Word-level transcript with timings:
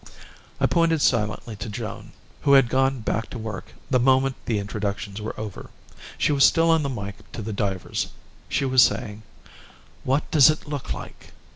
I 0.59 0.65
pointed 0.65 0.99
silently 0.99 1.55
to 1.57 1.69
Joan, 1.69 2.13
who 2.41 2.53
had 2.53 2.69
gone 2.69 3.01
back 3.01 3.29
to 3.29 3.37
work 3.37 3.75
the 3.91 3.99
moment 3.99 4.35
the 4.47 4.57
introductions 4.57 5.21
were 5.21 5.39
over. 5.39 5.69
She 6.17 6.31
was 6.31 6.43
still 6.43 6.71
on 6.71 6.81
the 6.81 6.89
mike 6.89 7.17
to 7.33 7.43
the 7.43 7.53
divers. 7.53 8.07
She 8.49 8.65
was 8.65 8.81
saying: 8.81 9.21
"What 10.03 10.31
does 10.31 10.49
it 10.49 10.67
look 10.67 10.91
like?" 10.91 11.33